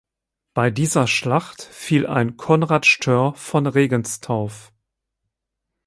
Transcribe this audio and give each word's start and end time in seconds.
Bei 0.55 0.71
dieser 0.71 1.05
Schlacht 1.05 1.61
fiel 1.61 2.07
ein 2.07 2.35
"Konrad 2.35 2.87
Stör 2.87 3.35
von 3.35 3.67
Regenstauf". 3.67 4.73